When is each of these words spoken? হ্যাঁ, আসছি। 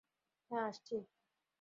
হ্যাঁ, 0.51 0.65
আসছি। 0.69 0.95